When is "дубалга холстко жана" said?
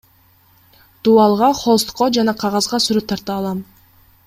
1.07-2.35